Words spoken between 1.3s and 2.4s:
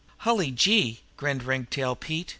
Ringtail Pete.